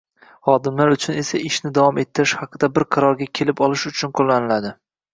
xodimlar 0.47 0.93
uchun 0.95 1.19
esa 1.23 1.41
ishni 1.51 1.71
davom 1.79 2.01
ettirish 2.05 2.35
haqida 2.41 2.73
bir 2.79 2.89
qarorga 2.97 3.31
kelib 3.41 3.65
olish 3.71 3.89
uchun 3.95 4.19
qo‘llaniladi. 4.21 4.79